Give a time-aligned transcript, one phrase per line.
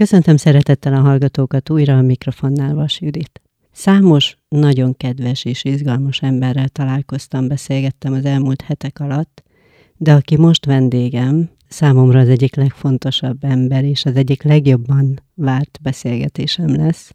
[0.00, 3.40] Köszöntöm szeretettel a hallgatókat újra a mikrofonnál Vas Judit.
[3.72, 9.42] Számos, nagyon kedves és izgalmas emberrel találkoztam, beszélgettem az elmúlt hetek alatt,
[9.96, 16.74] de aki most vendégem, számomra az egyik legfontosabb ember, és az egyik legjobban várt beszélgetésem
[16.74, 17.12] lesz.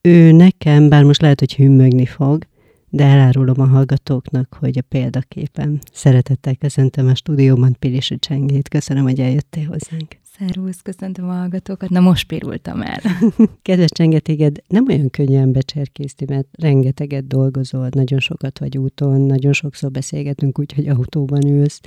[0.00, 2.46] Ő nekem, bár most lehet, hogy hümmögni fog,
[2.88, 8.68] de elárulom a hallgatóknak, hogy a példaképen szeretettel köszöntöm a stúdióban Pilisi Csengét.
[8.68, 10.16] Köszönöm, hogy eljöttél hozzánk.
[10.38, 11.90] Szervusz, köszöntöm a hallgatókat.
[11.90, 13.00] Na most pirultam el.
[13.62, 19.90] Kedves Csengetéged, nem olyan könnyen becserkészni, mert rengeteget dolgozol, nagyon sokat vagy úton, nagyon sokszor
[19.90, 21.80] beszélgetünk úgy, hogy autóban ülsz,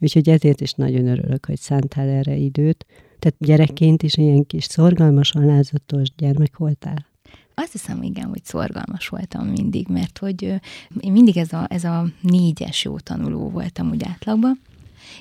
[0.00, 2.86] úgyhogy ezért is nagyon örülök, hogy szántál erre időt.
[3.18, 7.06] Tehát gyerekként is ilyen kis szorgalmas, alázatos gyermek voltál?
[7.54, 10.42] Azt hiszem, igen, hogy szorgalmas voltam mindig, mert hogy
[11.00, 14.60] én mindig ez a, ez a négyes jó tanuló voltam úgy átlagban,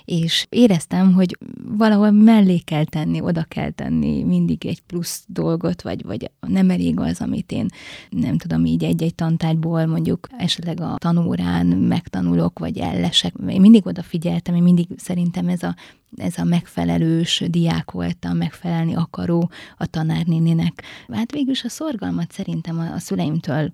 [0.06, 1.38] és éreztem, hogy
[1.78, 7.00] valahol mellé kell tenni, oda kell tenni mindig egy plusz dolgot, vagy, vagy nem elég
[7.00, 7.66] az, amit én
[8.10, 13.34] nem tudom, így egy-egy tantárgyból mondjuk esetleg a tanórán megtanulok, vagy ellesek.
[13.48, 15.76] Én mindig odafigyeltem, én mindig szerintem ez a
[16.18, 20.84] ez a megfelelős diák voltam, megfelelni akaró a tanárnéninek.
[21.12, 23.74] Hát végül a szorgalmat szerintem a, a szüleimtől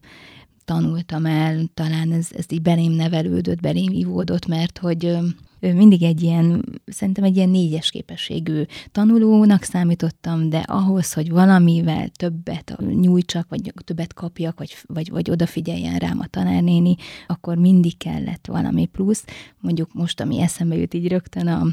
[0.65, 5.17] tanultam el, talán ez, ez így belém nevelődött, belém ivódott, mert hogy
[5.59, 12.77] mindig egy ilyen, szerintem egy ilyen négyes képességű tanulónak számítottam, de ahhoz, hogy valamivel többet
[12.79, 16.95] nyújtsak, vagy többet kapjak, vagy, vagy, vagy odafigyeljen rám a tanárnéni,
[17.27, 19.25] akkor mindig kellett valami plusz.
[19.59, 21.67] Mondjuk most, ami eszembe jut így rögtön, a,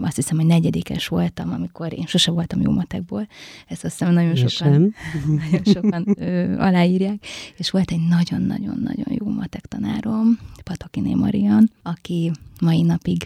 [0.00, 3.26] azt hiszem, hogy negyedikes voltam, amikor én sose voltam jó matekból.
[3.66, 4.94] Ezt azt hiszem nagyon sokan,
[5.50, 7.24] nagyon sokan ö, aláírják.
[7.56, 13.19] És volt egy nagyon-nagyon-nagyon jó matek tanárom, Patakiné Marian, aki mai napig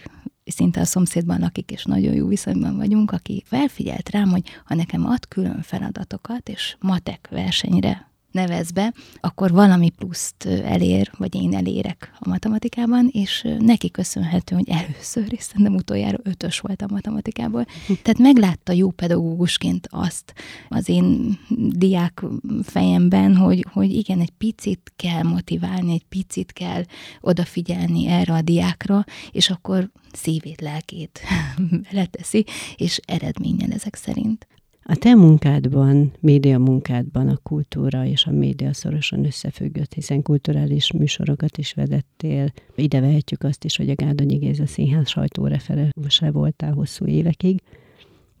[0.51, 5.05] szinte a szomszédban lakik, és nagyon jó viszonyban vagyunk, aki felfigyelt rám, hogy ha nekem
[5.05, 12.13] ad külön feladatokat, és matek versenyre nevez be, akkor valami pluszt elér, vagy én elérek
[12.19, 17.65] a matematikában, és neki köszönhető, hogy először, és szerintem utoljára ötös volt a matematikából.
[18.03, 20.33] Tehát meglátta jó pedagógusként azt
[20.69, 22.23] az én diák
[22.63, 26.83] fejemben, hogy, hogy igen, egy picit kell motiválni, egy picit kell
[27.21, 31.19] odafigyelni erre a diákra, és akkor szívét, lelkét
[31.91, 32.45] leteszi,
[32.75, 34.47] és eredménnyel ezek szerint.
[34.87, 41.57] A te munkádban, média munkádban a kultúra és a média szorosan összefüggött, hiszen kulturális műsorokat
[41.57, 42.53] is vedettél.
[42.75, 47.61] Ide vehetjük azt is, hogy a Gárdonyi Géza Színház sajtóreferense voltál hosszú évekig.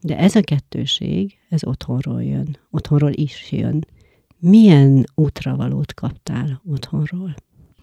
[0.01, 2.57] De ez a kettőség, ez otthonról jön.
[2.69, 3.85] Otthonról is jön.
[4.39, 7.35] Milyen útravalót kaptál otthonról?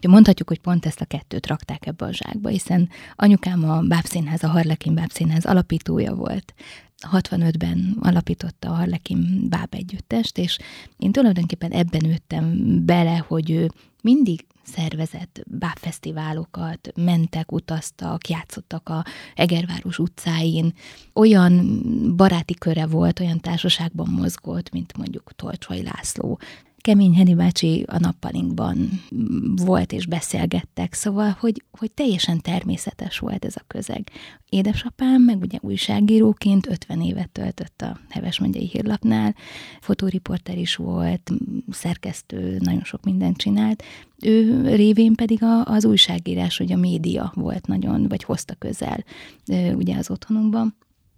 [0.07, 4.47] Mondhatjuk, hogy pont ezt a kettőt rakták ebbe a zsákba, hiszen anyukám a Bábszínház, a
[4.47, 6.53] Harlekin Bábszínház alapítója volt.
[7.11, 10.57] 65-ben alapította a Harlekin Báb együttest, és
[10.97, 12.55] én tulajdonképpen ebben nőttem
[12.85, 13.71] bele, hogy ő
[14.01, 19.05] mindig szervezett bábfesztiválokat, mentek, utaztak, játszottak a
[19.35, 20.73] Egerváros utcáin.
[21.13, 21.81] Olyan
[22.15, 26.39] baráti köre volt, olyan társaságban mozgott, mint mondjuk Tolcsai László,
[26.83, 29.01] Kemény Heni bácsi a nappalinkban
[29.55, 34.09] volt és beszélgettek, szóval, hogy, hogy teljesen természetes volt ez a közeg.
[34.49, 39.35] Édesapám meg ugye újságíróként 50 évet töltött a Heves Megyei Hírlapnál,
[39.81, 41.31] fotóriporter is volt,
[41.69, 43.83] szerkesztő, nagyon sok mindent csinált.
[44.21, 49.03] Ő révén pedig a, az újságírás, hogy a média volt nagyon, vagy hozta közel
[49.75, 50.75] ugye az otthonunkban.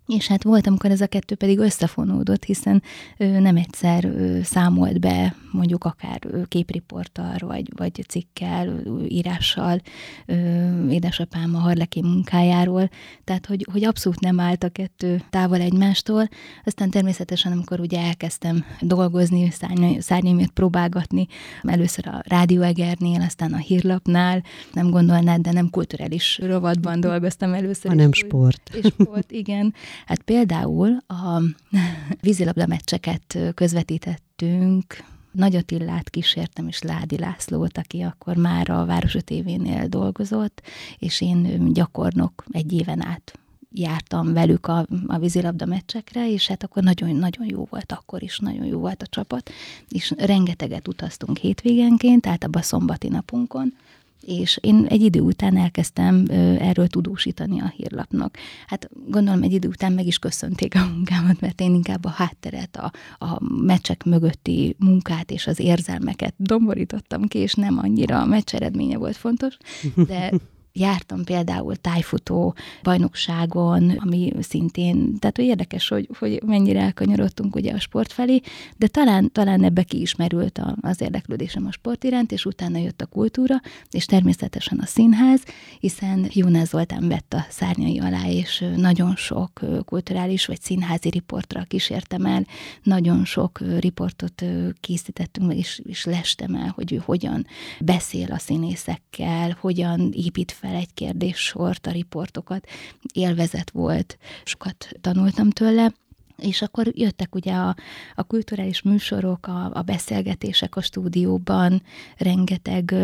[0.08, 2.84] És hát volt, amikor ez a kettő pedig összefonódott, hiszen
[3.18, 9.82] ő nem egyszer ő számolt be mondjuk akár képriporttal, vagy, vagy cikkel, írással
[10.26, 12.90] ő, édesapám a harleki munkájáról,
[13.24, 16.30] tehát hogy, hogy abszolút nem állt a kettő távol egymástól.
[16.66, 19.52] Aztán természetesen, amikor ugye elkezdtem dolgozni,
[20.00, 21.28] szárnyaimat próbálgatni,
[21.62, 24.44] először a Rádió Egernél, aztán a hírlapnál,
[24.74, 27.92] nem gondolnád, de nem kulturális rovatban dolgoztam először.
[27.92, 28.72] Hanem sport.
[28.74, 29.74] És sport, igen.
[30.06, 31.42] Hát például a
[32.22, 39.88] vízilabda meccseket közvetítettünk, nagy Attillát kísértem, és Ládi Lászlót, aki akkor már a Városi tévénél
[39.88, 40.62] dolgozott,
[40.98, 43.40] és én gyakornok egy éven át
[43.72, 48.66] jártam velük a, a vízilabda meccsekre, és hát akkor nagyon-nagyon jó volt akkor is, nagyon
[48.66, 49.52] jó volt a csapat,
[49.90, 53.74] és rengeteget utaztunk hétvégenként, általában szombati napunkon,
[54.22, 56.26] és én egy idő után elkezdtem
[56.60, 58.38] erről tudósítani a hírlapnak.
[58.68, 62.78] Hát gondolom egy idő után meg is köszönték a munkámat, mert én inkább a hátteret,
[62.78, 62.92] a,
[63.26, 68.98] a meccsek mögötti munkát és az érzelmeket domborítottam ki, és nem annyira a meccs eredménye
[68.98, 69.58] volt fontos,
[69.96, 70.32] de
[70.76, 77.80] jártam például tájfutó bajnokságon, ami szintén, tehát hogy érdekes, hogy, hogy mennyire elkanyarodtunk ugye a
[77.80, 78.42] sport felé,
[78.78, 83.62] de talán, talán ebbe kiismerült az érdeklődésem a sport iránt, és utána jött a kultúra,
[83.90, 85.44] és természetesen a színház,
[85.80, 92.26] hiszen Jóna Zoltán vett a szárnyai alá, és nagyon sok kulturális vagy színházi riportra kísértem
[92.26, 92.46] el,
[92.84, 94.44] nagyon sok riportot
[94.80, 97.46] készítettünk meg, és, és lestem el, hogy ő hogyan
[97.80, 102.68] beszél a színészekkel, hogyan épít fel egy kérdéssort, a riportokat.
[103.14, 105.94] Élvezet volt, sokat tanultam tőle,
[106.38, 107.76] és akkor jöttek ugye a,
[108.16, 111.82] a kulturális műsorok, a, a beszélgetések a stúdióban,
[112.18, 112.96] rengeteg,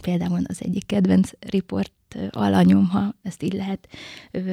[0.00, 1.92] például az egyik kedvenc riport
[2.30, 3.88] alanyom, ha ezt így lehet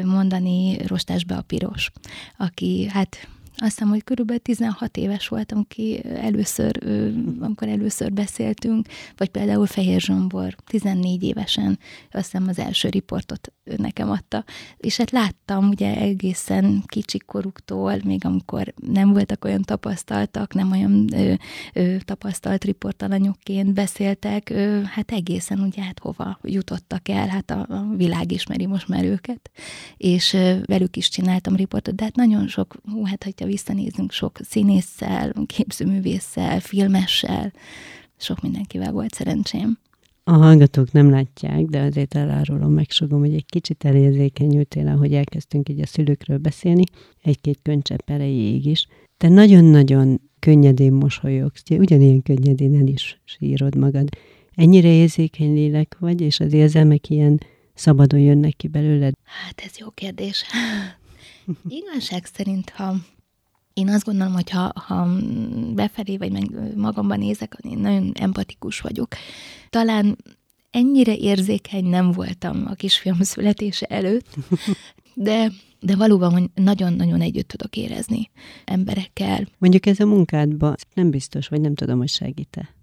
[0.04, 1.92] mondani, Rostásbe a Piros,
[2.38, 6.78] aki hát azt hiszem, hogy körülbelül 16 éves voltam ki először,
[7.40, 8.88] amikor először beszéltünk,
[9.18, 11.80] vagy például Fehér Zsombor, 14 évesen,
[12.12, 14.44] azt hiszem az első riportot nekem adta.
[14.78, 21.34] És hát láttam ugye egészen kicsikoruktól, még amikor nem voltak olyan tapasztaltak, nem olyan ö,
[21.74, 27.86] ö, tapasztalt riportalanyokként beszéltek, ö, hát egészen ugye hát hova jutottak el, hát a, a
[27.96, 29.52] világ ismeri most már őket,
[29.98, 34.40] és ö, velük is csináltam riportot, de hát nagyon sok, hú, hát hogyha visszanézünk, sok
[34.44, 37.54] színésszel, képzőművésszel, filmessel,
[38.18, 39.78] sok mindenkivel volt szerencsém.
[40.24, 45.82] A hallgatók nem látják, de azért elárulom, megsugom, hogy egy kicsit elérzékenyültél, ahogy elkezdtünk így
[45.82, 46.84] a szülőkről beszélni,
[47.22, 48.88] egy-két könycsepp erejéig is.
[49.18, 54.08] Te nagyon-nagyon könnyedén mosolyogsz, ugyanilyen könnyedén el is sírod magad.
[54.56, 57.40] Ennyire érzékeny lélek vagy, és az érzelmek ilyen
[57.74, 59.14] szabadon jönnek ki belőled?
[59.24, 60.44] Hát ez jó kérdés.
[61.68, 62.96] Igazság szerint, ha
[63.76, 65.08] én azt gondolom, hogy ha, ha
[65.74, 69.08] befelé vagy meg magamban nézek, én nagyon empatikus vagyok.
[69.70, 70.18] Talán
[70.72, 74.36] ennyire érzékeny nem voltam a kisfiam születése előtt,
[75.14, 78.30] de de valóban, nagyon-nagyon együtt tudok érezni
[78.66, 79.48] emberekkel.
[79.58, 82.76] Mondjuk ez a munkádban nem biztos, vagy nem tudom, hogy segít-e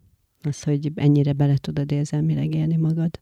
[0.43, 3.21] az, hogy ennyire bele tudod érzelmileg élni magad.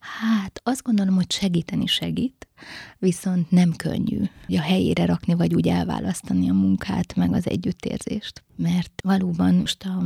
[0.00, 2.48] Hát azt gondolom, hogy segíteni segít,
[2.98, 8.44] viszont nem könnyű a helyére rakni, vagy úgy elválasztani a munkát, meg az együttérzést.
[8.56, 10.02] Mert valóban most, a,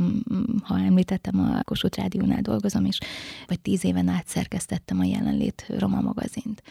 [0.63, 2.99] ha említettem, a Kossuth Rádiónál dolgozom, és
[3.47, 6.63] vagy tíz éven át szerkesztettem a jelenlét Roma magazint.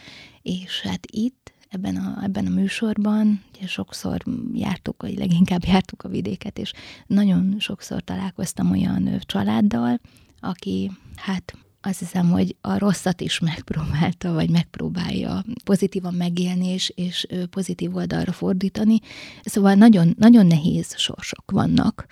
[0.42, 4.22] És hát itt ebben a, ebben a műsorban, ugye sokszor
[4.52, 6.72] jártuk, vagy leginkább jártuk a vidéket, és
[7.06, 10.00] nagyon sokszor találkoztam olyan családdal,
[10.40, 17.26] aki hát azt hiszem, hogy a rosszat is megpróbálta, vagy megpróbálja pozitívan megélni, és, és
[17.50, 18.98] pozitív oldalra fordítani.
[19.42, 22.06] Szóval nagyon, nagyon nehéz sorsok vannak.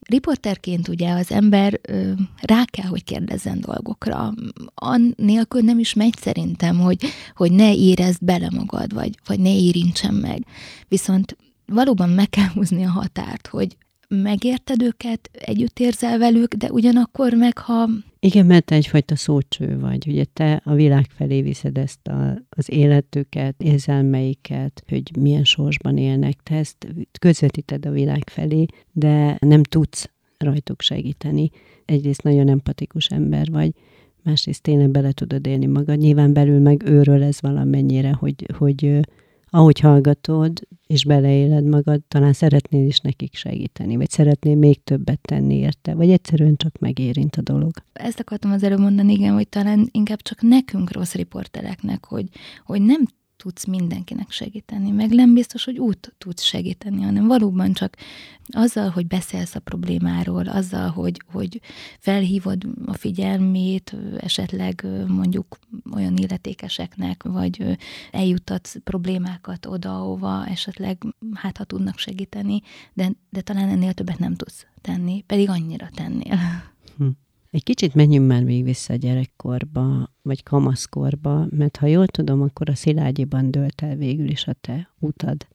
[0.00, 4.34] Riporterként ugye az ember ö, rá kell, hogy kérdezzen dolgokra.
[4.74, 10.14] Annélkül nem is megy szerintem, hogy, hogy ne érezd bele magad, vagy, vagy ne érintsen
[10.14, 10.46] meg.
[10.88, 11.36] Viszont
[11.66, 13.76] valóban meg kell húzni a határt, hogy
[14.08, 17.88] megérted őket, együtt érzel velük, de ugyanakkor meg, ha
[18.26, 20.08] igen, mert egyfajta szócső vagy.
[20.08, 26.42] Ugye te a világ felé viszed ezt a, az életüket, érzelmeiket, hogy milyen sorsban élnek.
[26.42, 26.86] Te ezt
[27.18, 31.50] közvetíted a világ felé, de nem tudsz rajtuk segíteni.
[31.84, 33.72] Egyrészt nagyon empatikus ember vagy,
[34.22, 35.98] másrészt tényleg bele tudod élni magad.
[35.98, 39.00] Nyilván belül meg őről ez valamennyire, hogy, hogy
[39.50, 45.54] ahogy hallgatod, és beleéled magad, talán szeretnél is nekik segíteni, vagy szeretnél még többet tenni
[45.54, 47.70] érte, vagy egyszerűen csak megérint a dolog.
[47.92, 52.28] Ezt akartam az előbb mondani, igen, hogy talán inkább csak nekünk rossz riportereknek, hogy,
[52.64, 53.06] hogy nem
[53.36, 57.96] tudsz mindenkinek segíteni, meg nem biztos, hogy út tudsz segíteni, hanem valóban csak
[58.48, 61.60] azzal, hogy beszélsz a problémáról, azzal, hogy, hogy
[61.98, 65.58] felhívod a figyelmét, esetleg mondjuk
[65.94, 67.78] olyan illetékeseknek, vagy
[68.10, 71.02] eljutatsz problémákat oda, ahova esetleg
[71.34, 72.60] hát ha tudnak segíteni,
[72.92, 76.38] de, de talán ennél többet nem tudsz tenni, pedig annyira tennél.
[76.98, 77.08] Hm.
[77.56, 82.74] Egy kicsit menjünk már még vissza gyerekkorba, vagy kamaszkorba, mert ha jól tudom, akkor a
[82.74, 85.46] Szilágyiban dölt el végül is a te utad,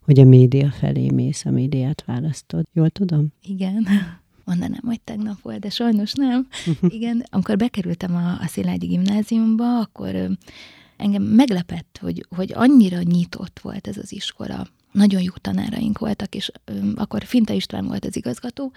[0.00, 2.64] hogy a média felé mész, a médiát választod.
[2.72, 3.26] Jól tudom?
[3.42, 3.86] Igen.
[4.44, 6.48] Mondanám, hogy tegnap volt, de sajnos nem.
[6.88, 10.14] Igen, amikor bekerültem a, a Szilágyi gimnáziumba, akkor
[10.96, 14.66] engem meglepett, hogy, hogy annyira nyitott volt ez az iskola.
[14.92, 16.50] Nagyon jó tanáraink voltak, és
[16.94, 18.72] akkor Finta István volt az igazgató,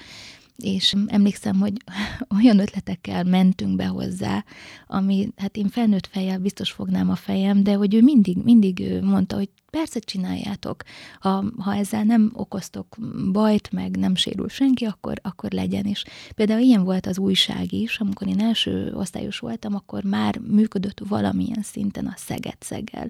[0.58, 1.74] és emlékszem, hogy
[2.38, 4.46] olyan ötletekkel mentünk be hozzá,
[4.88, 9.36] ami, hát én felnőtt fejjel biztos fognám a fejem, de hogy ő mindig, mindig mondta,
[9.36, 10.84] hogy persze csináljátok.
[11.20, 12.96] Ha, ha ezzel nem okoztok
[13.32, 16.03] bajt, meg nem sérül senki, akkor, akkor legyen is.
[16.36, 21.62] Például ilyen volt az újság is, amikor én első osztályos voltam, akkor már működött valamilyen
[21.62, 23.10] szinten a Szeged-Szeggel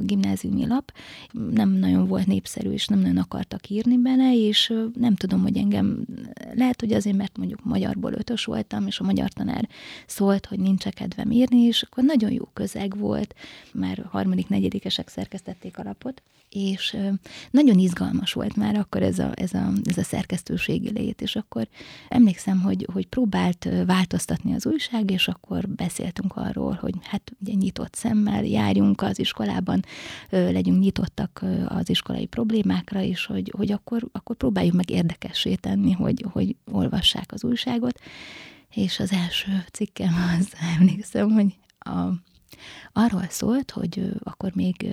[0.00, 0.92] gimnáziumi lap.
[1.50, 6.04] Nem nagyon volt népszerű, és nem nagyon akartak írni bele, és nem tudom, hogy engem,
[6.54, 9.68] lehet, hogy azért, mert mondjuk magyarból ötös voltam, és a magyar tanár
[10.06, 13.34] szólt, hogy nincs kedvem írni, és akkor nagyon jó közeg volt,
[13.72, 16.22] már harmadik, negyedikesek szerkesztették a lapot,
[16.54, 16.96] és
[17.50, 21.68] nagyon izgalmas volt már akkor ez a, ez a, ez a szerkesztőségi lét, és akkor
[22.08, 27.94] emlékszem, hogy, hogy próbált változtatni az újság, és akkor beszéltünk arról, hogy hát ugye nyitott
[27.94, 29.84] szemmel járjunk az iskolában,
[30.30, 36.24] legyünk nyitottak az iskolai problémákra, és hogy, hogy akkor, akkor próbáljuk meg érdekessé tenni, hogy,
[36.30, 38.00] hogy olvassák az újságot,
[38.74, 42.08] és az első cikkem az, emlékszem, hogy a,
[42.92, 44.90] arról szólt, hogy akkor még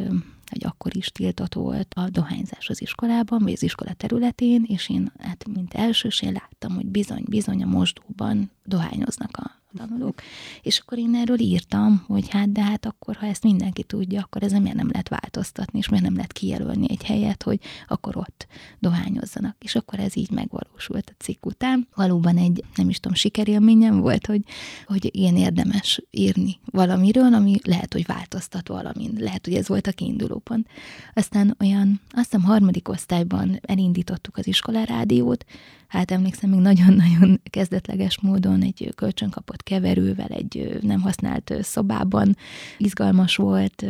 [0.50, 5.12] hogy akkor is tiltott volt a dohányzás az iskolában, vagy az iskola területén, és én
[5.18, 10.22] hát mint elsős láttam, hogy bizony, bizony a mosdóban dohányoznak a tanulók.
[10.62, 14.44] És akkor én erről írtam, hogy hát de hát akkor, ha ezt mindenki tudja, akkor
[14.44, 18.48] ez miért nem lehet változtatni, és miért nem lehet kijelölni egy helyet, hogy akkor ott
[18.80, 19.56] dohányozzanak.
[19.60, 21.88] És akkor ez így megvalósult a cikk után.
[21.96, 24.42] Valóban egy, nem is tudom, sikerélményem volt, hogy,
[24.86, 29.12] hogy ilyen érdemes írni valamiről, ami lehet, hogy változtat valamin.
[29.18, 30.68] Lehet, hogy ez volt a kiindulópont.
[31.14, 35.46] Aztán olyan, azt hiszem harmadik osztályban elindítottuk az iskolarádiót,
[35.90, 42.36] hát emlékszem, még nagyon-nagyon kezdetleges módon egy kölcsönkapott keverővel, egy nem használt szobában.
[42.78, 43.86] Izgalmas volt,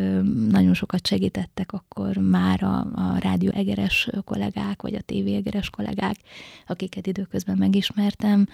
[0.50, 6.16] nagyon sokat segítettek akkor már a, a rádió egeres kollégák, vagy a tévé egeres kollégák,
[6.68, 8.48] akiket időközben megismertem,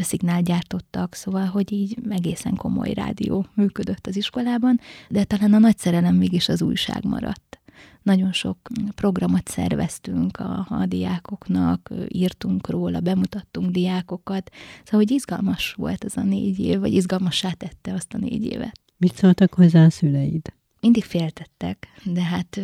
[0.00, 5.78] szignál gyártottak, szóval, hogy így egészen komoly rádió működött az iskolában, de talán a nagy
[5.78, 7.60] szerelem mégis az újság maradt
[8.06, 8.58] nagyon sok
[8.94, 14.50] programot szerveztünk a, a diákoknak, írtunk róla, bemutattunk diákokat,
[14.84, 18.80] szóval hogy izgalmas volt az a négy év, vagy izgalmassá tette azt a négy évet.
[18.96, 20.52] Mit szóltak hozzá a szüleid?
[20.80, 22.60] Mindig féltettek, de hát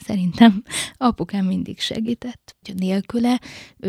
[0.00, 0.62] Szerintem
[0.96, 2.56] apukám mindig segített.
[2.74, 3.40] Nélküle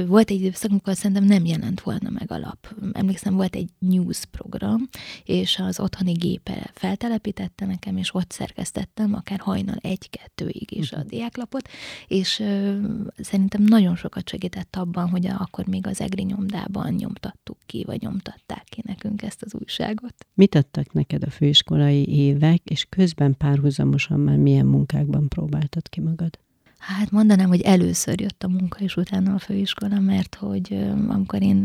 [0.08, 2.76] volt egy időszak, amikor szerintem nem jelent volna meg a lap.
[2.92, 4.90] Emlékszem, volt egy news program,
[5.24, 11.08] és az otthoni gépe feltelepítette nekem, és ott szerkesztettem, akár hajnal egy-kettőig is a mhm.
[11.08, 11.70] diáklapot,
[12.08, 12.78] és ö,
[13.18, 18.64] szerintem nagyon sokat segített abban, hogy akkor még az egri nyomdában nyomtattuk ki, vagy nyomtatták
[18.64, 20.14] ki nekünk ezt az újságot.
[20.34, 26.40] Mit adtak neked a főiskolai évek, és közben párhuzamosan már milyen munkákban próbáltad ki magad?
[26.78, 30.74] Hát mondanám, hogy először jött a munka, és utána a főiskola, mert hogy
[31.08, 31.58] amikor én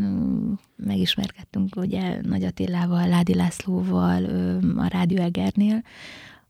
[0.77, 4.25] megismerkedtünk ugye Nagy Attilával, Ládi Lászlóval
[4.77, 5.83] a Rádió Egernél,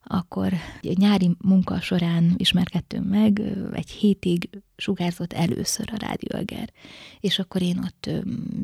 [0.04, 3.42] akkor egy nyári munka során ismerkedtünk meg,
[3.72, 4.48] egy hétig
[4.80, 6.72] sugárzott először a rádióeger.
[7.20, 8.10] És akkor én ott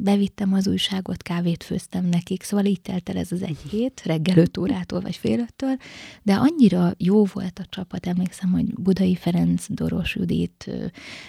[0.02, 4.37] bevittem az újságot, kávét főztem nekik, szóval így telt el ez az egy hét, reggel
[4.38, 5.76] 5 órától vagy fél öttől,
[6.23, 10.71] de annyira jó volt a csapat, emlékszem, hogy Budai Ferenc, Doros Judit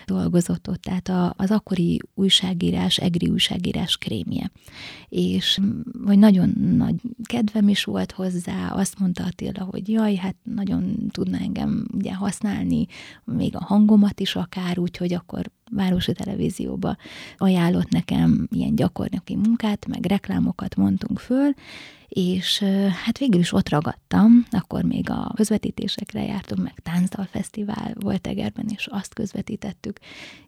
[0.05, 4.51] dolgozott ott, tehát az akkori újságírás, egri újságírás krémje.
[5.09, 5.59] És
[5.91, 11.37] vagy nagyon nagy kedvem is volt hozzá, azt mondta Attila, hogy jaj, hát nagyon tudna
[11.37, 12.85] engem ugye használni,
[13.23, 16.97] még a hangomat is akár, már úgy, hogy akkor városi televízióba
[17.37, 21.53] ajánlott nekem ilyen gyakornoki munkát, meg reklámokat mondtunk föl,
[22.07, 22.59] és
[23.05, 28.65] hát végül is ott ragadtam, akkor még a közvetítésekre jártunk, meg Táncdal Fesztivál volt Egerben,
[28.75, 29.99] és azt közvetítettük,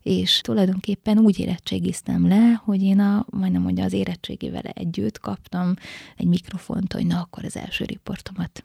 [0.02, 5.74] és tulajdonképpen úgy érettségiztem le, hogy én a, majdnem hogy az érettségével együtt kaptam
[6.18, 8.64] egy mikrofont, hogy na, akkor az első riportomat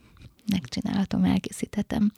[0.51, 2.13] megcsinálhatom, elkészíthetem.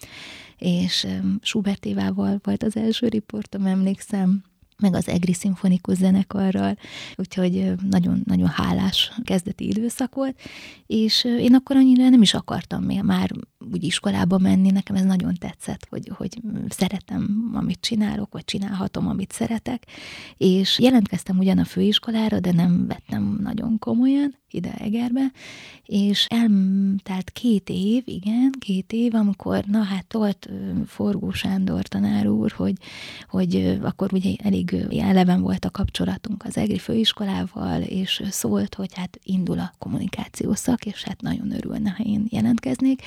[0.59, 1.07] És
[1.40, 4.43] Schubert Évával volt az első riportom, emlékszem,
[4.78, 6.76] meg az Egri Szimfonikus Zenekarral,
[7.16, 10.40] úgyhogy nagyon-nagyon hálás kezdeti időszak volt,
[10.87, 13.31] és én akkor annyira nem is akartam még már
[13.75, 19.33] úgy iskolába menni, nekem ez nagyon tetszett, hogy, hogy szeretem, amit csinálok, vagy csinálhatom, amit
[19.33, 19.87] szeretek,
[20.37, 25.33] és jelentkeztem ugyan a főiskolára, de nem vettem nagyon komolyan ide Egerbe,
[25.85, 30.49] és eltelt két év, igen, két év, amikor, na hát tolt
[30.87, 32.75] Forgó Sándor tanár úr, hogy,
[33.28, 39.19] hogy akkor ugye elég eleven volt a kapcsolatunk az Egri főiskolával, és szólt, hogy hát
[39.23, 43.02] indul a kommunikációszak, és hát nagyon örülne, ha én jelentkeznék,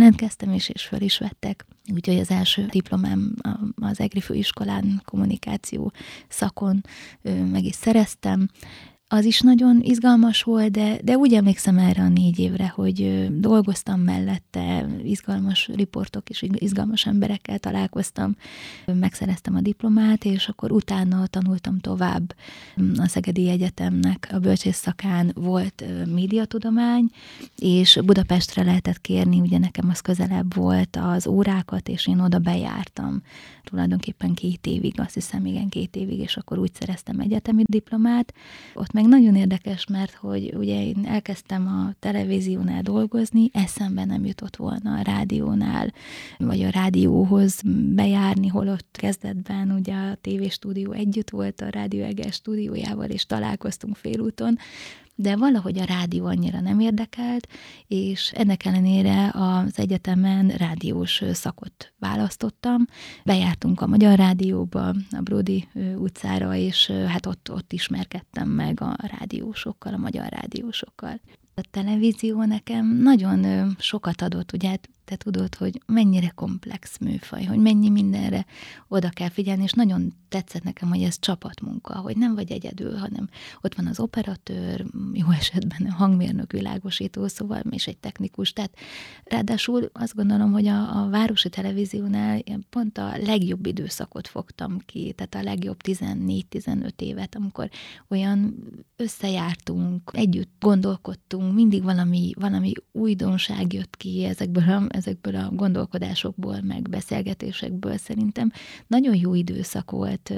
[0.00, 1.64] jelentkeztem is, és fel is vettek.
[1.94, 3.34] Úgyhogy az első diplomám
[3.80, 5.92] az EGRI főiskolán kommunikáció
[6.28, 6.84] szakon
[7.22, 8.48] meg is szereztem.
[9.12, 14.00] Az is nagyon izgalmas volt, de, de úgy emlékszem erre a négy évre, hogy dolgoztam
[14.00, 18.36] mellette, izgalmas riportok és izgalmas emberekkel találkoztam,
[18.86, 22.34] megszereztem a diplomát, és akkor utána tanultam tovább
[22.96, 27.10] a Szegedi Egyetemnek a bölcsész szakán volt médiatudomány,
[27.58, 33.22] és Budapestre lehetett kérni, ugye nekem az közelebb volt az órákat, és én oda bejártam
[33.70, 38.34] tulajdonképpen két évig, azt hiszem igen két évig, és akkor úgy szereztem egyetemi diplomát.
[38.74, 44.56] Ott meg nagyon érdekes, mert hogy ugye én elkezdtem a televíziónál dolgozni, eszembe nem jutott
[44.56, 45.92] volna a rádiónál,
[46.38, 47.60] vagy a rádióhoz
[47.94, 54.58] bejárni, holott kezdetben ugye a tévéstúdió együtt volt a Rádió Eger stúdiójával, és találkoztunk félúton,
[55.20, 57.48] de valahogy a rádió annyira nem érdekelt,
[57.86, 62.84] és ennek ellenére az egyetemen rádiós szakot választottam.
[63.24, 69.94] Bejártunk a Magyar Rádióba, a Brody utcára, és hát ott, ott ismerkedtem meg a rádiósokkal,
[69.94, 71.20] a magyar rádiósokkal.
[71.54, 77.58] A televízió nekem nagyon sokat adott, ugye hát te tudod, hogy mennyire komplex műfaj, hogy
[77.58, 78.46] mennyi mindenre
[78.88, 83.28] oda kell figyelni, és nagyon tetszett nekem, hogy ez csapatmunka, hogy nem vagy egyedül, hanem
[83.60, 88.52] ott van az operatőr, jó esetben a hangmérnök világosító, szóval és egy technikus.
[88.52, 88.70] Tehát
[89.24, 92.40] ráadásul azt gondolom, hogy a, a városi televíziónál
[92.70, 97.70] pont a legjobb időszakot fogtam ki, tehát a legjobb 14-15 évet, amikor
[98.08, 98.54] olyan
[98.96, 106.88] összejártunk, együtt gondolkodtunk, mindig valami, valami újdonság jött ki ezekből a, ezekből a gondolkodásokból, meg
[106.88, 108.52] beszélgetésekből szerintem
[108.86, 110.32] nagyon jó időszak volt.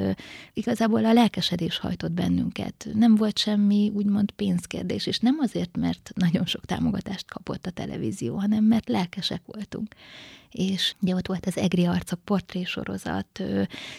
[0.52, 2.88] Igazából a lelkesedés hajtott bennünket.
[2.94, 8.36] Nem volt semmi úgymond pénzkérdés, és nem azért, mert nagyon sok támogatást kapott a televízió,
[8.36, 9.94] hanem mert lelkesek voltunk
[10.52, 13.42] és ugye ott volt az Egri Arcok portrésorozat,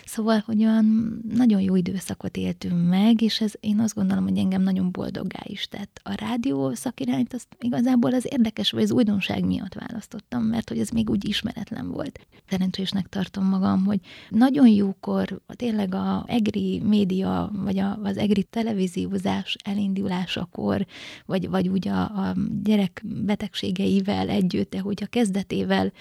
[0.05, 4.61] szóval, hogy olyan nagyon jó időszakot éltünk meg, és ez én azt gondolom, hogy engem
[4.61, 5.99] nagyon boldoggá is tett.
[6.03, 10.89] A rádió szakirányt azt igazából az érdekes, vagy az újdonság miatt választottam, mert hogy ez
[10.89, 12.19] még úgy ismeretlen volt.
[12.49, 19.55] Szerencsésnek tartom magam, hogy nagyon jókor tényleg a egri média, vagy a, az egri televíziózás
[19.63, 20.85] elindulásakor,
[21.25, 25.91] vagy, vagy úgy a, a gyerek betegségeivel együtt, de hogy a kezdetével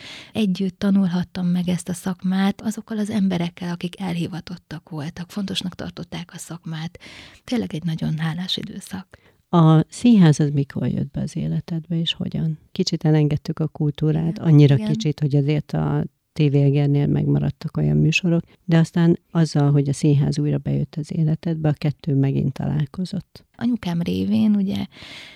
[0.43, 6.39] együtt tanulhattam meg ezt a szakmát azokkal az emberekkel, akik elhivatottak voltak, fontosnak tartották a
[6.39, 6.99] szakmát.
[7.45, 9.19] Tényleg egy nagyon hálás időszak.
[9.49, 12.59] A színház az mikor jött be az életedbe, és hogyan?
[12.73, 14.87] Kicsit elengedtük a kultúrát, annyira Igen.
[14.87, 20.59] kicsit, hogy azért a tévégernél megmaradtak olyan műsorok, de aztán azzal, hogy a színház újra
[20.59, 23.45] bejött az életedbe, a kettő megint találkozott.
[23.57, 24.87] Anyukám révén ugye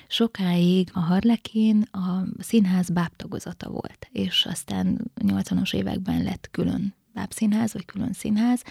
[0.09, 7.85] sokáig a Harlekén a színház bábtagozata volt, és aztán 80-as években lett külön bábszínház, vagy
[7.85, 8.63] külön színház,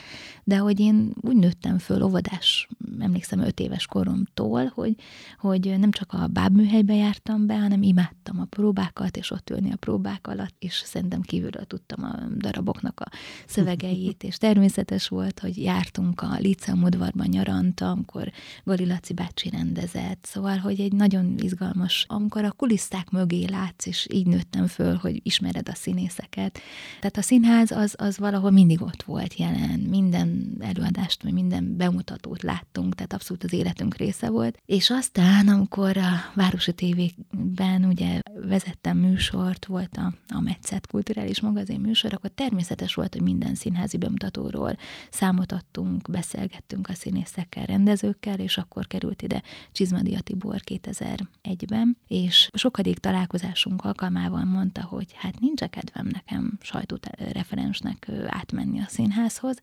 [0.43, 2.67] de hogy én úgy nőttem föl óvodás,
[2.99, 4.95] emlékszem, öt éves koromtól, hogy,
[5.39, 9.75] hogy nem csak a bábműhelybe jártam be, hanem imádtam a próbákat, és ott ülni a
[9.75, 13.10] próbák alatt, és szerintem kívülről tudtam a daraboknak a
[13.47, 18.31] szövegeit, és természetes volt, hogy jártunk a Liceum udvarban nyaranta, amikor
[18.63, 24.08] Gali Laci bácsi rendezett, szóval, hogy egy nagyon izgalmas, amikor a kulisszák mögé látsz, és
[24.13, 26.60] így nőttem föl, hogy ismered a színészeket.
[26.99, 31.77] Tehát a színház az, az valami valahol mindig ott volt jelen, minden előadást, vagy minden
[31.77, 34.57] bemutatót láttunk, tehát abszolút az életünk része volt.
[34.65, 41.79] És aztán, amikor a Városi Tévékben ugye vezettem műsort, volt a, a Metszet kulturális magazin
[41.79, 44.77] műsor, akkor természetes volt, hogy minden színházi bemutatóról
[45.09, 52.97] számot adtunk, beszélgettünk a színészekkel, rendezőkkel, és akkor került ide Csizmadia Tibor 2001-ben, és sokadik
[52.97, 59.57] találkozásunk alkalmával mondta, hogy hát nincs kedvem nekem sajtóreferensnek átmenni a színházhoz,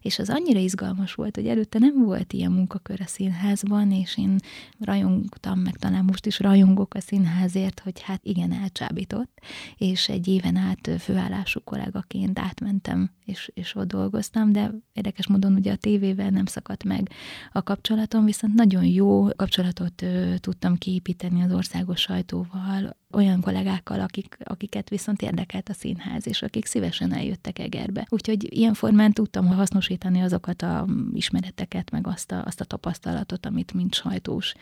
[0.00, 4.36] és az annyira izgalmas volt, hogy előtte nem volt ilyen munkakör a színházban, és én
[4.78, 9.38] rajongtam, meg talán most is rajongok a színházért, hogy hát igen, elcsábított,
[9.76, 15.72] és egy éven át főállású kollégaként átmentem, és, és ott dolgoztam, de érdekes módon ugye
[15.72, 17.10] a tévével nem szakadt meg
[17.52, 24.36] a kapcsolatom, viszont nagyon jó kapcsolatot ö, tudtam kiépíteni az országos sajtóval, olyan kollégákkal, akik,
[24.44, 28.06] akiket viszont érdekelt a színház, és akik szívesen eljöttek Egerbe.
[28.08, 33.72] Úgyhogy ilyen formán tudtam hasznosítani azokat a ismereteket, meg azt a, azt a tapasztalatot, amit
[33.72, 34.54] mint sajtós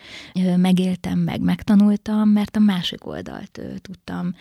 [0.57, 4.35] megéltem, meg megtanultam, mert a másik oldalt tudtam,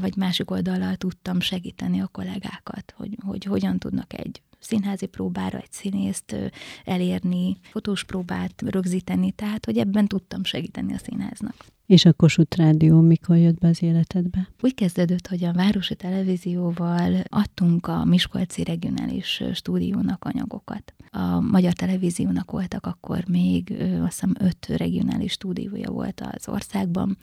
[0.00, 5.72] vagy másik oldalal tudtam segíteni a kollégákat, hogy, hogy hogyan tudnak egy színházi próbára egy
[5.72, 6.36] színészt
[6.84, 11.54] elérni, fotós próbát rögzíteni, tehát hogy ebben tudtam segíteni a színháznak.
[11.86, 14.48] És a Kossuth Rádió mikor jött be az életedbe?
[14.60, 20.94] Úgy kezdődött, hogy a Városi Televízióval adtunk a Miskolci Regionális Stúdiónak anyagokat.
[21.16, 27.18] A Magyar Televíziónak voltak akkor még azt hiszem öt regionális stúdiója volt az országban,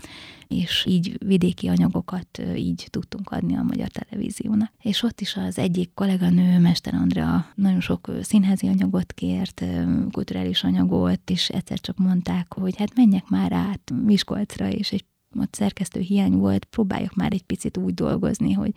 [0.48, 4.72] és így vidéki anyagokat így tudtunk adni a Magyar Televíziónak.
[4.82, 9.64] És ott is az egyik kolléganő, Mester Andrea nagyon sok színházi anyagot kért,
[10.12, 15.06] kulturális anyagot, és egyszer csak mondták, hogy hát menjek már át Miskolcra, és egy
[15.40, 18.72] ott szerkesztő hiány volt, próbáljak már egy picit úgy dolgozni, hogy,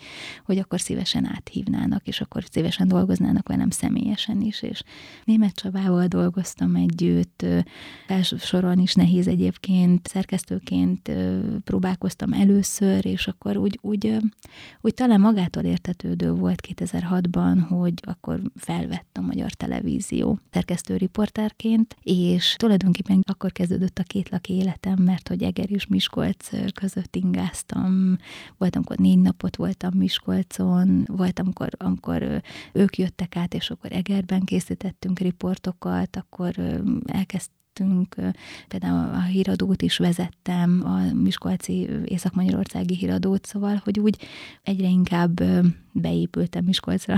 [0.44, 4.82] hogy akkor szívesen áthívnának, és akkor szívesen dolgoznának velem személyesen is, és
[5.24, 7.46] német Csabával dolgoztam együtt,
[8.06, 11.10] felsorolni is nehéz egyébként, szerkesztőként
[11.64, 14.16] próbálkoztam először, és akkor úgy, úgy,
[14.80, 22.54] úgy talán magától értetődő volt 2006-ban, hogy akkor felvett a Magyar Televízió szerkesztő riporterként, és
[22.56, 28.16] tulajdonképpen akkor kezdődött a két laki életem, mert hogy Eger és Miskolc között ingáztam,
[28.56, 34.40] volt, amikor négy napot voltam Miskolcon, volt, amikor, amikor ők jöttek át, és akkor Egerben
[34.40, 36.54] készítettünk riportokat, akkor
[37.06, 38.14] elkezdtünk,
[38.68, 44.26] például a híradót is vezettem, a Miskolci Észak-Magyarországi híradót, szóval, hogy úgy
[44.62, 45.42] egyre inkább
[45.92, 47.16] beépültem Miskolcra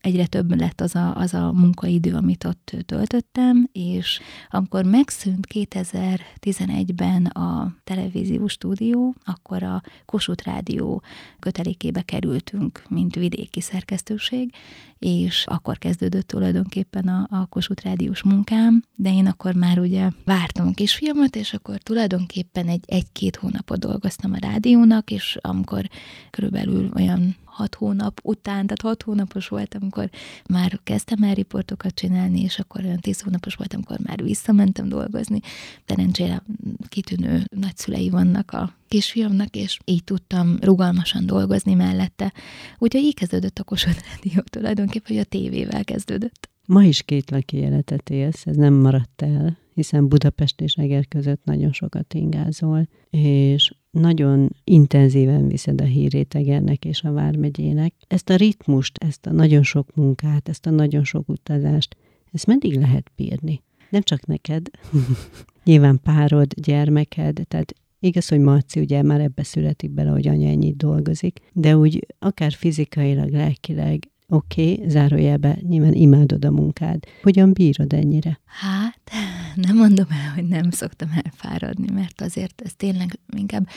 [0.00, 7.24] egyre több lett az a, az a munkaidő, amit ott töltöttem, és amikor megszűnt 2011-ben
[7.24, 11.02] a televíziós stúdió, akkor a Kossuth Rádió
[11.38, 14.52] kötelékébe kerültünk, mint vidéki szerkesztőség,
[14.98, 20.66] és akkor kezdődött tulajdonképpen a, a Kossuth Rádiós munkám, de én akkor már ugye vártam
[20.66, 25.88] a kisfilmet, és akkor tulajdonképpen egy, egy-két hónapot dolgoztam a rádiónak, és amikor
[26.30, 30.10] körülbelül olyan hat hónap után, tehát hat hónapos voltam, amikor
[30.48, 35.40] már kezdtem el riportokat csinálni, és akkor olyan tíz hónapos voltam, amikor már visszamentem dolgozni.
[35.86, 36.42] Szerencsére
[36.88, 42.32] kitűnő nagyszülei vannak a kisfiamnak, és így tudtam rugalmasan dolgozni mellette.
[42.78, 46.48] Úgyhogy így kezdődött a Kossuth Rádió tulajdonképpen, hogy a tévével kezdődött.
[46.66, 51.44] Ma is két laki életet élsz, ez nem maradt el, hiszen Budapest és Eger között
[51.44, 57.94] nagyon sokat ingázol, és nagyon intenzíven viszed a hírét Egernek és a Vármegyének.
[58.06, 61.96] Ezt a ritmust, ezt a nagyon sok munkát, ezt a nagyon sok utazást,
[62.32, 63.62] ezt meddig lehet bírni?
[63.90, 64.66] Nem csak neked,
[65.64, 70.76] nyilván párod, gyermeked, tehát Igaz, hogy Marci ugye már ebbe születik bele, hogy anya ennyit
[70.76, 77.04] dolgozik, de úgy akár fizikailag, lelkileg Oké, okay, zárójelbe, nyilván imádod a munkád.
[77.22, 78.40] Hogyan bírod ennyire?
[78.44, 79.10] Hát,
[79.56, 83.68] nem mondom el, hogy nem szoktam elfáradni, mert azért ez tényleg inkább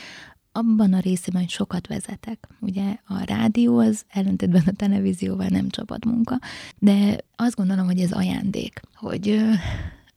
[0.51, 2.47] abban a részében, hogy sokat vezetek.
[2.59, 5.67] Ugye a rádió az ellentétben a televízióval nem
[6.05, 6.39] munka,
[6.77, 9.41] de azt gondolom, hogy ez ajándék, hogy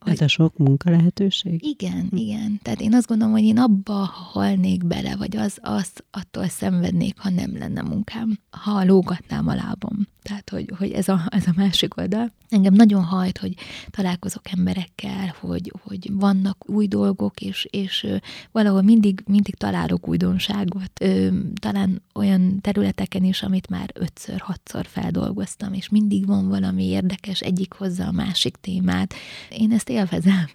[0.05, 1.65] ez a sok munka lehetőség?
[1.65, 2.17] Igen, hm.
[2.17, 2.61] igen.
[2.62, 7.31] Tehát én azt gondolom, hogy én abba halnék bele, vagy az, az attól szenvednék, ha
[7.31, 10.07] nem lenne munkám, ha lógatnám a lábom.
[10.23, 12.33] Tehát, hogy, hogy ez, a, ez a másik oldal.
[12.49, 13.55] Engem nagyon hajt, hogy
[13.91, 18.07] találkozok emberekkel, hogy, hogy vannak új dolgok, és, és
[18.53, 21.05] valahol mindig, mindig találok újdonságot.
[21.61, 27.73] Talán olyan területeken is, amit már ötször, hatszor feldolgoztam, és mindig van valami érdekes, egyik
[27.73, 29.15] hozza a másik témát.
[29.51, 30.48] Én ezt élvezem.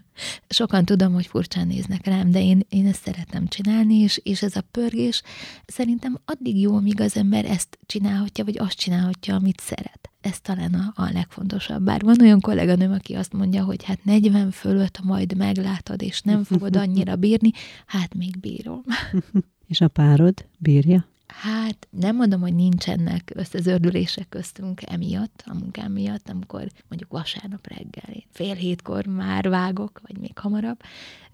[0.49, 4.55] Sokan tudom, hogy furcsán néznek rám, de én, én ezt szeretem csinálni, és, és ez
[4.55, 5.21] a pörgés
[5.65, 10.09] szerintem addig jó, amíg az ember ezt csinálhatja, vagy azt csinálhatja, amit szeret.
[10.21, 11.83] Ez talán a, a legfontosabb.
[11.83, 16.43] Bár van olyan kolléganőm, aki azt mondja, hogy hát 40 fölött majd meglátod, és nem
[16.43, 17.51] fogod annyira bírni,
[17.85, 18.83] hát még bírom.
[19.67, 21.05] és a párod bírja?
[21.41, 28.13] Hát nem mondom, hogy nincsenek összezördülések köztünk emiatt, a munkám miatt, amikor mondjuk vasárnap reggel
[28.13, 30.79] én fél hétkor már vágok, vagy még hamarabb,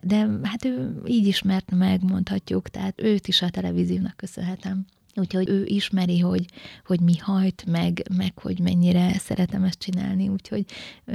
[0.02, 4.86] de hát ő így ismert meg, mondhatjuk, tehát őt is a televíziónak köszönhetem.
[5.16, 6.46] Úgyhogy ő ismeri, hogy,
[6.86, 10.66] hogy mi hajt, meg, meg hogy mennyire szeretem ezt csinálni, úgyhogy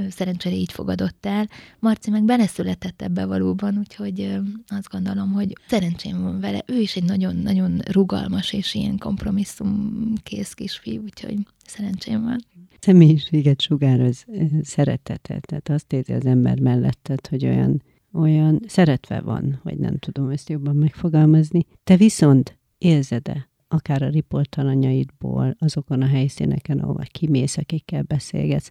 [0.09, 1.49] szerencsére így fogadott el.
[1.79, 6.63] Marci meg beleszületett ebbe valóban, úgyhogy azt gondolom, hogy szerencsém van vele.
[6.65, 12.45] Ő is egy nagyon-nagyon rugalmas és ilyen kompromisszumkész kisfiú, úgyhogy szerencsém van.
[12.79, 14.25] Személyiséget sugároz
[14.61, 17.81] szeretetet, tehát azt érzi az ember melletted, hogy olyan,
[18.13, 21.65] olyan szeretve van, vagy nem tudom ezt jobban megfogalmazni.
[21.83, 28.67] Te viszont érzed-e akár a riportalanyaidból, azokon a helyszíneken, ahova kimész, akikkel beszélgetsz.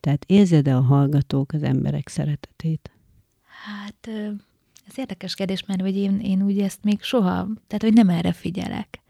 [0.00, 2.90] Tehát érzed-e a hallgatók az emberek szeretetét?
[3.64, 4.08] Hát
[4.88, 8.32] ez érdekes kérdés, mert hogy én, én úgy ezt még soha, tehát hogy nem erre
[8.32, 9.00] figyelek.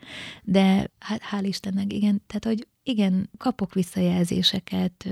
[0.43, 5.09] De hát hál' Istennek, igen, tehát hogy igen, kapok visszajelzéseket,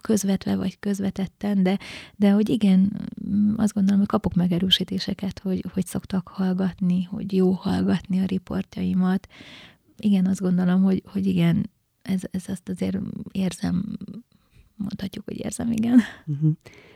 [0.00, 1.78] közvetve vagy közvetetten, de,
[2.16, 3.08] de hogy igen,
[3.56, 9.28] azt gondolom, hogy kapok megerősítéseket, hogy, hogy szoktak hallgatni, hogy jó hallgatni a riportjaimat.
[9.96, 11.70] Igen, azt gondolom, hogy, hogy igen,
[12.02, 12.98] ez, ez azt azért
[13.32, 13.96] érzem
[14.80, 16.00] mondhatjuk, hogy érzem, igen.
[16.26, 16.52] Uh-huh.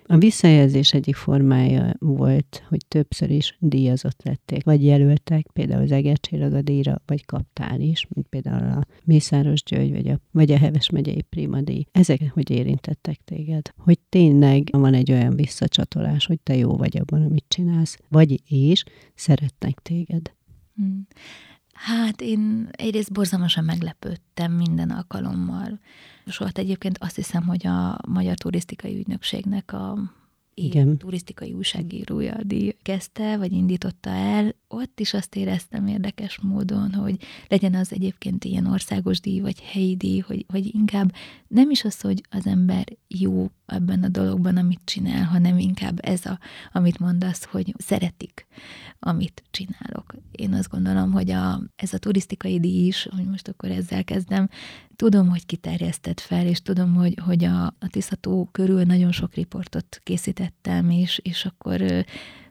[0.06, 6.52] A visszajelzés egyik formája volt, hogy többször is díjazott lették, vagy jelöltek, például az Egercsillag
[6.52, 10.90] a díjra, vagy kaptál is, mint például a Mészáros György, vagy a, vagy a Heves
[10.90, 11.84] megyei Prima díj.
[11.92, 13.72] Ezek, hogy érintettek téged?
[13.76, 18.84] Hogy tényleg van egy olyan visszacsatolás, hogy te jó vagy abban, amit csinálsz, vagy és
[19.14, 20.32] szeretnek téged?
[20.76, 21.06] Hmm.
[21.74, 25.78] Hát én egyrészt borzalmasan meglepődtem minden alkalommal.
[26.26, 29.98] Soha egyébként azt hiszem, hogy a Magyar Turisztikai Ügynökségnek a
[30.54, 30.96] igen.
[30.96, 32.36] turisztikai újságírója
[32.82, 37.16] kezdte, vagy indította el, ott is azt éreztem érdekes módon, hogy
[37.48, 41.14] legyen az egyébként ilyen országos díj, vagy helyi díj, hogy, hogy inkább
[41.48, 46.26] nem is az, hogy az ember jó ebben a dologban, amit csinál, hanem inkább ez,
[46.26, 46.38] a,
[46.72, 48.46] amit mondasz, hogy szeretik,
[48.98, 50.14] amit csinálok.
[50.30, 54.48] Én azt gondolom, hogy a, ez a turisztikai díj is, hogy most akkor ezzel kezdem,
[54.96, 60.00] tudom, hogy kiterjesztett fel, és tudom, hogy, hogy a, a Tiszató körül nagyon sok riportot
[60.02, 62.04] készítettem, és, és akkor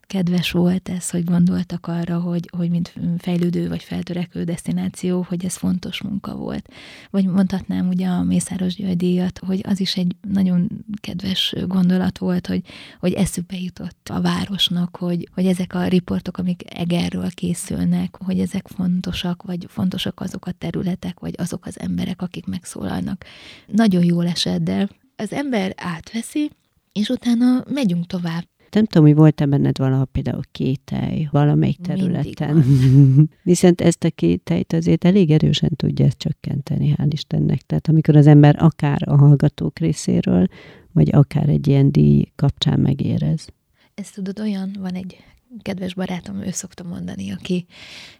[0.07, 5.55] kedves volt ez, hogy gondoltak arra, hogy, hogy mint fejlődő vagy feltörekvő destináció, hogy ez
[5.55, 6.69] fontos munka volt.
[7.09, 12.47] Vagy mondhatnám ugye a Mészáros György díjat, hogy az is egy nagyon kedves gondolat volt,
[12.47, 12.61] hogy,
[12.99, 18.67] hogy eszükbe jutott a városnak, hogy, hogy ezek a riportok, amik Egerről készülnek, hogy ezek
[18.67, 23.25] fontosak, vagy fontosak azok a területek, vagy azok az emberek, akik megszólalnak.
[23.67, 26.51] Nagyon jól esett, de az ember átveszi,
[26.93, 28.47] és utána megyünk tovább.
[28.73, 32.65] Nem tudom, hogy volt-e benned valaha például kételj valamelyik területen.
[33.43, 37.61] Viszont ezt a kételyt azért elég erősen tudja csökkenteni, hál' Istennek.
[37.61, 40.47] Tehát amikor az ember akár a hallgatók részéről,
[40.91, 43.47] vagy akár egy ilyen díj kapcsán megérez.
[43.93, 45.17] Ezt tudod, olyan, van egy
[45.61, 47.65] kedves barátom, ő szokta mondani, aki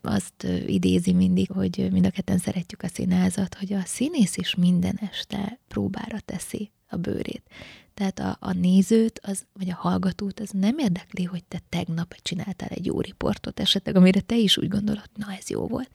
[0.02, 5.00] azt idézi mindig, hogy mind a ketten szeretjük a színázat, hogy a színész is minden
[5.12, 7.44] este próbára teszi a bőrét.
[7.94, 12.70] Tehát a, a nézőt, az, vagy a hallgatót, az nem érdekli, hogy te tegnap csináltál
[12.70, 15.90] egy jó riportot esetleg, amire te is úgy gondolod, na ez jó volt.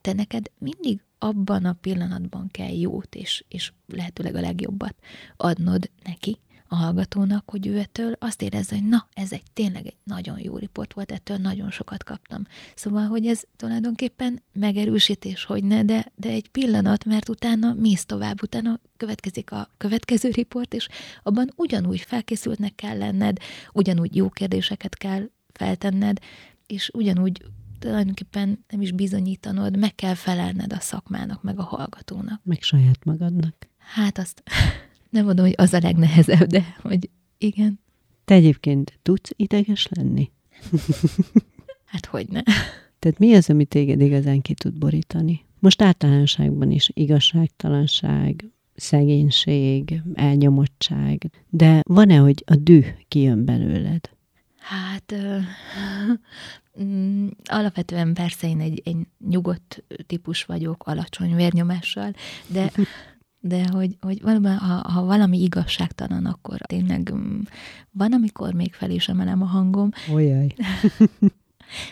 [0.00, 4.94] Te neked mindig abban a pillanatban kell jót, és, és lehetőleg a legjobbat
[5.36, 6.38] adnod neki,
[6.72, 10.56] a hallgatónak, hogy ő ettől azt érezze, hogy na, ez egy tényleg egy nagyon jó
[10.56, 12.46] riport volt, ettől nagyon sokat kaptam.
[12.74, 18.42] Szóval, hogy ez tulajdonképpen megerősítés, hogy ne, de, de egy pillanat, mert utána mész tovább,
[18.42, 20.88] utána következik a következő riport, és
[21.22, 23.38] abban ugyanúgy felkészültnek kell lenned,
[23.72, 26.18] ugyanúgy jó kérdéseket kell feltenned,
[26.66, 27.44] és ugyanúgy
[27.78, 32.40] tulajdonképpen nem is bizonyítanod, meg kell felelned a szakmának, meg a hallgatónak.
[32.44, 33.54] Meg saját magadnak.
[33.78, 34.42] Hát azt
[35.12, 37.80] nem mondom, hogy az a legnehezebb, de hogy igen.
[38.24, 40.30] Te egyébként tudsz ideges lenni?
[41.92, 42.42] hát hogy ne.
[42.98, 45.44] Tehát mi az, ami téged igazán ki tud borítani?
[45.58, 48.44] Most általánosságban is igazságtalanság,
[48.74, 54.10] szegénység, elnyomottság, de van-e, hogy a düh kijön belőled?
[54.56, 55.14] Hát
[56.82, 58.96] mm, alapvetően persze én egy, egy
[59.28, 62.12] nyugodt típus vagyok, alacsony vérnyomással,
[62.46, 62.72] de
[63.44, 67.40] de hogy, hogy valóban, ha, ha valami igazságtalan, akkor tényleg mm,
[67.90, 69.90] van, amikor még fel is emelem a hangom.
[70.12, 70.46] Olyaj.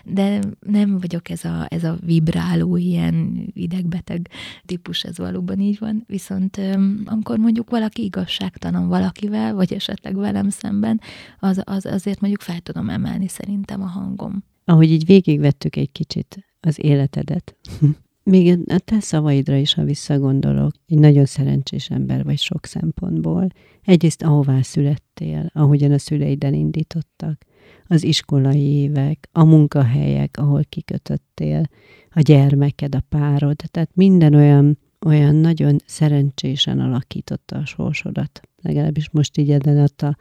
[0.05, 4.29] De nem vagyok ez a, ez a vibráló, ilyen idegbeteg
[4.67, 6.05] típus, ez valóban így van.
[6.07, 6.61] Viszont
[7.05, 11.01] amikor mondjuk valaki igazságtalan valakivel, vagy esetleg velem szemben,
[11.39, 14.45] az, az azért mondjuk fel tudom emelni szerintem a hangom.
[14.65, 17.57] Ahogy így végigvettük egy kicsit az életedet,
[18.31, 23.47] még a te szavaidra is, ha visszagondolok, egy nagyon szerencsés ember vagy sok szempontból.
[23.83, 27.45] Egyrészt ahová születtél, ahogyan a szüleiden indítottak,
[27.87, 31.63] az iskolai évek, a munkahelyek, ahol kikötöttél,
[32.11, 38.41] a gyermeked, a párod, tehát minden olyan, olyan nagyon szerencsésen alakította a sorsodat.
[38.63, 40.17] Legalábbis most így alatt a,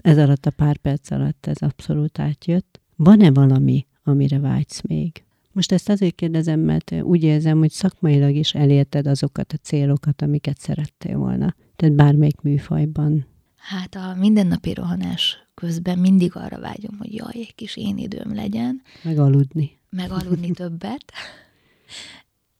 [0.00, 2.80] ez alatt a pár perc alatt ez abszolút átjött.
[2.96, 5.22] Van-e valami, amire vágysz még?
[5.58, 10.58] Most ezt azért kérdezem, mert úgy érzem, hogy szakmailag is elérted azokat a célokat, amiket
[10.58, 11.54] szerettél volna.
[11.76, 13.26] Tehát bármelyik műfajban.
[13.56, 18.82] Hát a mindennapi rohanás közben mindig arra vágyom, hogy jaj, egy kis én időm legyen.
[19.02, 19.78] Megaludni.
[19.90, 21.12] Megaludni többet.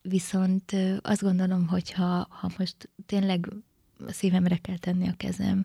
[0.01, 3.49] Viszont azt gondolom, hogy ha, ha most tényleg
[4.07, 5.63] a szívemre kell tenni a kezem,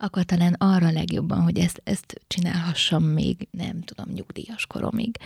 [0.00, 5.16] akkor talán arra legjobban, hogy ezt, ezt csinálhassam még, nem tudom, nyugdíjas koromig.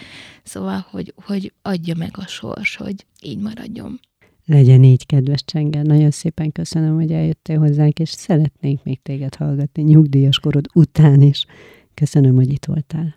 [0.43, 4.01] Szóval, hogy, hogy adja meg a sors, hogy így maradjon.
[4.47, 5.85] Legyen így, kedves Csenger.
[5.85, 11.47] Nagyon szépen köszönöm, hogy eljöttél hozzánk, és szeretnénk még téged hallgatni nyugdíjas korod után is.
[11.95, 13.15] Köszönöm, hogy itt voltál.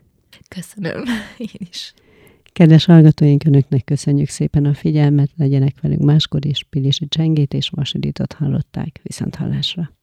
[0.48, 1.04] Köszönöm,
[1.38, 1.94] én is.
[2.44, 8.34] Kedves hallgatóink, Önöknek köszönjük szépen a figyelmet, legyenek velünk máskor is, Pilisi Csengét és Vasiditot
[8.34, 9.00] hallották.
[9.04, 9.97] Viszont hallásra!